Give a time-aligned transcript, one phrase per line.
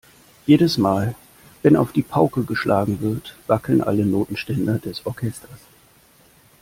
[0.47, 1.13] Jedes Mal,
[1.61, 5.59] wenn auf die Pauke geschlagen wird, wackeln alle Notenständer des Orchesters.